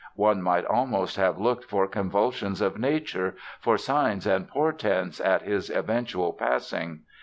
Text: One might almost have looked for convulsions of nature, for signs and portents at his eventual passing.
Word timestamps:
One 0.15 0.41
might 0.41 0.65
almost 0.65 1.15
have 1.17 1.37
looked 1.37 1.63
for 1.65 1.85
convulsions 1.87 2.59
of 2.59 2.79
nature, 2.79 3.35
for 3.59 3.77
signs 3.77 4.25
and 4.25 4.47
portents 4.47 5.19
at 5.21 5.43
his 5.43 5.69
eventual 5.69 6.33
passing. 6.33 7.01